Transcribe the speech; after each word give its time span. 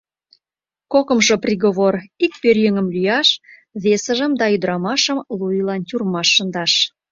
Кокымшо 0.91 1.35
приговор— 1.43 1.95
ик 2.25 2.33
пӧръеҥым 2.41 2.87
лӱяш, 2.95 3.29
весыжым 3.83 4.31
да 4.39 4.45
ӱдрамашым 4.55 5.17
лу 5.37 5.45
ийлан 5.57 5.81
тюрьмаш 5.87 6.27
шындаш. 6.35 6.73